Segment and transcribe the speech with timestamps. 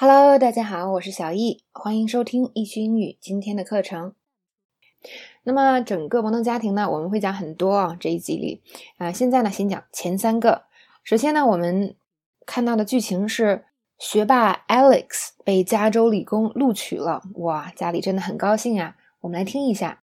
[0.00, 4.14] Hello，大家好，我是小易，欢迎收听易趣英语今天的课程。
[5.42, 8.62] 那么整个摩登家庭呢，我们会讲很多啊，这一集里
[8.98, 10.66] 啊，现在呢先讲前三个。
[11.02, 11.96] 首先呢，我们
[12.46, 13.64] 看到的剧情是
[13.98, 18.94] 学霸 Alex 被加州理工录取了，哇，家里真的很高兴啊。
[19.22, 20.02] 我们来听一下。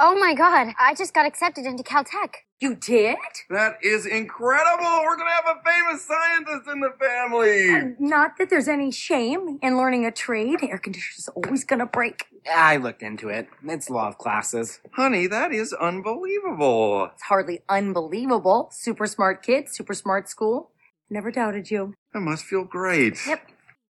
[0.00, 2.46] Oh my god, I just got accepted into Caltech.
[2.60, 3.16] You did?
[3.50, 5.00] That is incredible!
[5.02, 7.96] We're gonna have a famous scientist in the family!
[7.98, 10.60] Not that there's any shame in learning a trade.
[10.62, 12.26] Air conditioner's always gonna break.
[12.52, 13.48] I looked into it.
[13.64, 14.78] It's law of classes.
[14.92, 17.10] Honey, that is unbelievable.
[17.14, 18.68] It's hardly unbelievable.
[18.70, 20.70] Super smart kid, super smart school.
[21.10, 21.94] Never doubted you.
[22.14, 23.18] That must feel great.
[23.26, 23.40] Yep,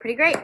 [0.01, 0.39] pretty great.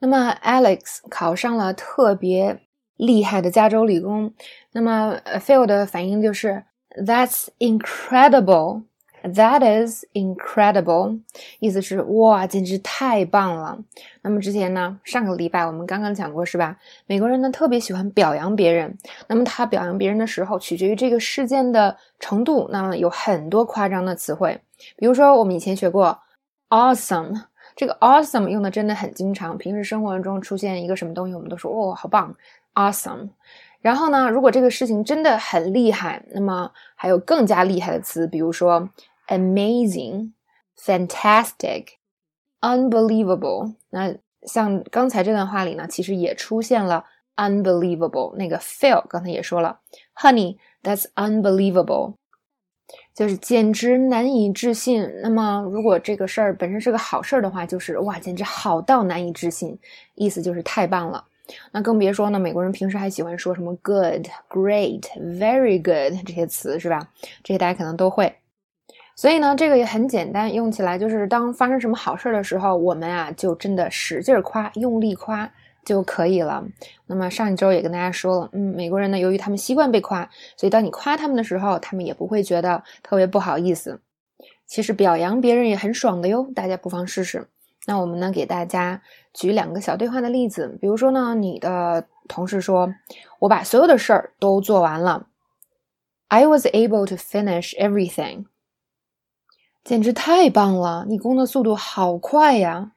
[0.00, 2.60] 那么 Alex 考上了特别
[2.97, 4.33] 厉害的加州理工。
[4.71, 6.63] 那么 Phil 的反应就是
[7.05, 8.83] That's incredible.
[9.23, 11.21] That is incredible，
[11.59, 13.79] 意思是哇，简直太棒了。
[14.21, 16.77] 那么之前呢，上个礼拜我们刚刚讲过，是吧？
[17.07, 18.97] 美国人呢特别喜欢表扬别人。
[19.27, 22.67] 那么他表扬别人的时候，取决于这个事件的程度。
[22.69, 24.59] 那么有很多夸张的词汇，
[24.97, 26.19] 比如说我们以前学过
[26.67, 27.43] awesome，
[27.75, 29.57] 这个 awesome 用的真的很经常。
[29.57, 32.35] 平时生活中出现一个什么东西，我们都说哦，好棒
[32.73, 33.29] ，awesome。
[33.81, 38.89] 然后呢，如果这个事情真的很厉害，那么还有更加厉害的词，比如说。
[39.29, 40.33] amazing,
[40.77, 41.85] fantastic,
[42.59, 43.73] unbelievable。
[43.89, 47.05] 那像刚才这段话里呢，其实也出现了
[47.37, 48.35] unbelievable。
[48.35, 49.79] 那个 Phil 刚才也说了
[50.15, 52.15] ，Honey, that's unbelievable，
[53.13, 55.09] 就是简直难以置信。
[55.21, 59.77] 那么如果这个事儿本身是个好事儿的话，就是哇，简直好到难以置信，
[60.15, 61.23] 意思就是太棒了。
[61.71, 65.01] 那更别说呢，美国人平时还喜欢说什么 good、great、
[65.39, 67.07] very good 这些词，是吧？
[67.43, 68.33] 这些大家可能都会。
[69.15, 75.51] 所以呢，这个也很简单，用起来就是当发生什么好事儿的时候，我们啊就真的使劲夸，用力夸
[75.85, 76.63] 就可以了。
[77.05, 84.01] 那么上一周也跟大家说了，嗯，美国人呢，由于他们习惯被夸，所以当你夸他们的时候，他们也不会觉得特别不好意思。
[84.65, 87.47] 其实表扬别人也很爽的哟，大家不妨试试。
[87.85, 89.01] 那我们呢，给大家
[89.33, 92.95] 举两个小对话的例子，比如说呢，你的同事说
[93.39, 95.27] ：“我把所有的事儿都做完了。
[96.29, 98.45] ”I was able to finish everything.
[99.83, 101.05] 简直太棒了！
[101.09, 102.93] 你工作速度好快呀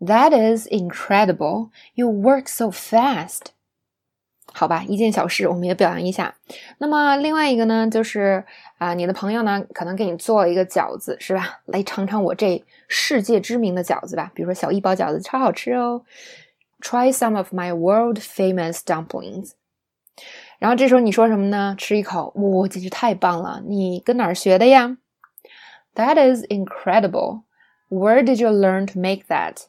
[0.00, 1.70] ！That is incredible.
[1.94, 3.52] You work so fast.
[4.54, 6.34] 好吧，一件小事我们也表扬一下。
[6.78, 8.44] 那么另外一个呢，就是
[8.78, 11.60] 啊，你的朋友呢可能给你做了一个饺子，是吧？
[11.66, 14.30] 来尝尝我这世界知名的饺子吧。
[14.34, 16.02] 比如说小一包饺子超好吃哦。
[16.80, 19.52] Try some of my world famous dumplings.
[20.58, 21.74] 然后这时候你说什么呢？
[21.78, 23.62] 吃一口，哇，简直太棒了！
[23.64, 24.98] 你跟哪儿学的呀？
[25.94, 27.44] That is incredible.
[27.88, 29.66] Where did you learn to make that?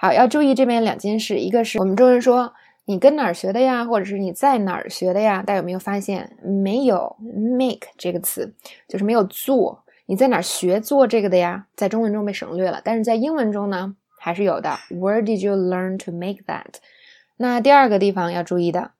[0.00, 2.54] 好，要注意这边两件事，一个是我们中文说
[2.84, 5.42] 你跟哪儿学的呀，或者是你在哪儿学的呀？
[5.44, 8.54] 大家有没有发现没有 make 这个词，
[8.86, 9.82] 就是没有做？
[10.06, 11.66] 你在哪儿学做这个的呀？
[11.74, 14.70] 在中文中被省略了，但是在英文中呢还是有的。
[14.88, 16.76] Where did you learn to make that？
[17.38, 18.92] 那第二个地方要注意的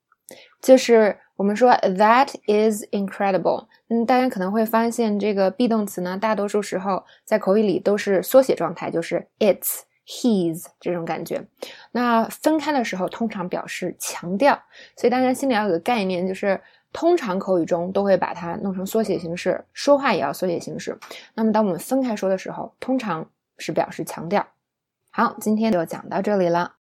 [0.61, 1.19] 就是。
[1.39, 11.47] 我们说 that is incredible，嗯，大家可能会发现这个 be 动词呢，大多数时候在口语里都是缩写状态，就是 its、his 这种感觉。
[11.93, 14.59] 那分开的时候，通常表示强调，
[14.97, 16.59] 所以大家心里要有个概念，就是
[16.93, 20.99] 通常口语中都会把它弄成缩写形式，说话也要缩写形式。
[21.35, 24.47] 那么当我们分开说的时候，通常是表示强调。
[25.11, 26.73] 好，今天就讲到这里了。